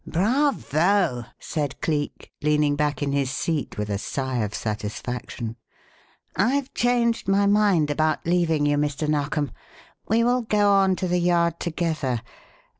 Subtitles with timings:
[0.07, 5.57] "Bravo!" said Cleek, leaning back in his seat, with a sigh of satisfaction.
[6.35, 9.07] "I've changed my mind about leaving you, Mr.
[9.07, 9.51] Narkom;
[10.07, 12.21] we will go on to the Yard together.